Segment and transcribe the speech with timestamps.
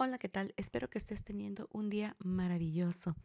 [0.00, 0.54] Hola, ¿qué tal?
[0.56, 3.16] Espero que estés teniendo un día maravilloso.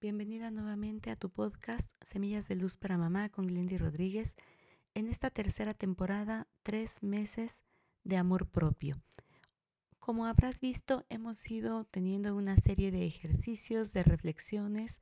[0.00, 4.36] Bienvenida nuevamente a tu podcast Semillas de Luz para Mamá con Glendy Rodríguez
[4.94, 7.64] en esta tercera temporada, tres meses
[8.04, 9.02] de amor propio.
[9.98, 15.00] Como habrás visto, hemos ido teniendo una serie de ejercicios, de reflexiones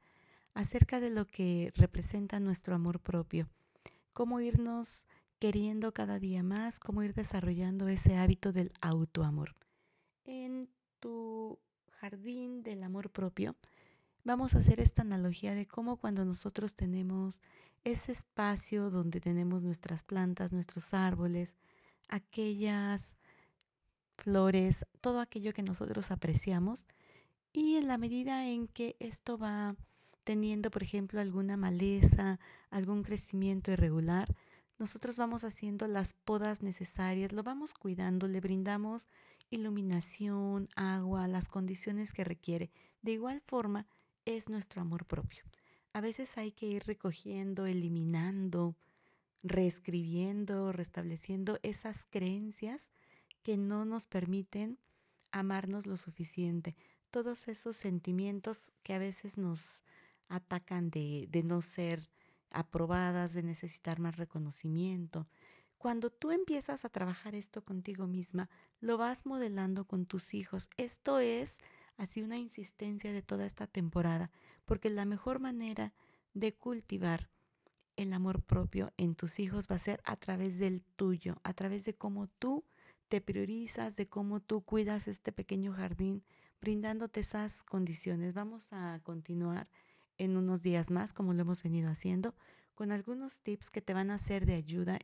[0.55, 3.51] acerca de lo que representa nuestro amor propio,
[4.15, 5.07] cómo irnos
[5.39, 9.57] queriendo cada día más, cómo ir desarrollando ese hábito del autoamor.
[10.25, 10.71] En
[11.01, 11.59] tu
[11.91, 13.57] jardín del amor propio,
[14.25, 17.41] vamos a hacer esta analogía de cómo cuando nosotros tenemos
[17.85, 21.57] ese espacio donde tenemos nuestras plantas, nuestros árboles,
[22.09, 23.17] aquellas
[24.17, 26.87] flores, todo aquello que nosotros apreciamos,
[27.53, 29.77] y en la medida en que esto va
[30.25, 32.39] teniendo, por ejemplo, alguna maleza,
[32.71, 34.35] algún crecimiento irregular,
[34.79, 39.09] nosotros vamos haciendo las podas necesarias, lo vamos cuidando, le brindamos
[39.51, 42.71] iluminación, agua, las condiciones que requiere.
[43.03, 43.87] De igual forma
[44.25, 45.45] es nuestro amor propio.
[45.93, 48.77] A veces hay que ir recogiendo, eliminando,
[49.43, 52.91] reescribiendo, restableciendo esas creencias
[53.43, 54.79] que no nos permiten
[55.31, 56.77] amarnos lo suficiente.
[57.11, 59.83] Todos esos sentimientos que a veces nos
[60.29, 62.11] atacan de, de no ser
[62.51, 65.27] aprobadas, de necesitar más reconocimiento.
[65.79, 70.69] Cuando tú empiezas a trabajar esto contigo misma, lo vas modelando con tus hijos.
[70.77, 71.61] Esto es
[71.97, 74.33] así una insistencia de toda esta temporada,
[74.65, 75.95] porque la mejor manera
[76.35, 77.31] de cultivar
[77.97, 81.85] el amor propio en tus hijos va a ser a través del tuyo, a través
[81.85, 82.65] de cómo tú
[83.09, 86.25] te priorizas, de cómo tú cuidas este pequeño jardín,
[86.61, 88.35] brindándote esas condiciones.
[88.35, 89.69] Vamos a continuar
[90.17, 92.35] en unos días más, como lo hemos venido haciendo,
[92.75, 94.99] con algunos tips que te van a ser de ayuda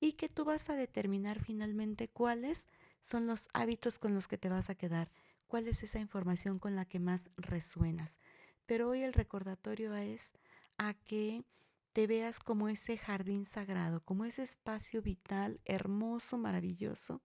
[0.00, 2.68] y que tú vas a determinar finalmente cuáles
[3.02, 5.10] son los hábitos con los que te vas a quedar,
[5.46, 8.18] cuál es esa información con la que más resuenas.
[8.66, 10.32] Pero hoy el recordatorio es
[10.76, 11.44] a que
[11.92, 17.22] te veas como ese jardín sagrado, como ese espacio vital, hermoso, maravilloso,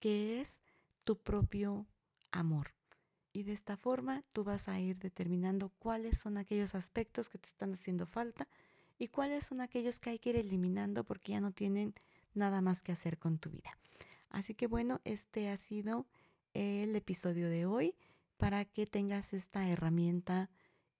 [0.00, 0.62] que es
[1.04, 1.86] tu propio
[2.30, 2.74] amor.
[3.32, 7.46] Y de esta forma tú vas a ir determinando cuáles son aquellos aspectos que te
[7.46, 8.48] están haciendo falta
[8.98, 11.94] y cuáles son aquellos que hay que ir eliminando porque ya no tienen
[12.34, 13.78] nada más que hacer con tu vida.
[14.28, 16.06] Así que bueno, este ha sido
[16.54, 17.94] el episodio de hoy
[18.36, 20.50] para que tengas esta herramienta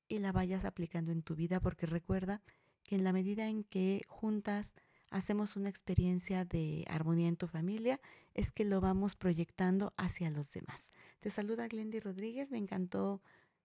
[0.08, 2.42] y la vayas aplicando en tu vida porque recuerda
[2.84, 4.74] que en la medida en que juntas
[5.10, 8.00] hacemos una experiencia de armonía en tu familia,
[8.34, 10.92] es que lo vamos proyectando hacia los demás.
[11.20, 13.22] Te saluda Glendy Rodríguez, me encantó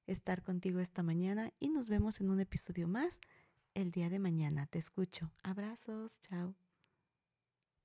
[0.08, 3.20] estar contigo esta mañana y nos vemos en un episodio más
[3.76, 4.66] el día de mañana.
[4.68, 5.32] Te escucho.
[5.44, 6.56] Abrazos, chao.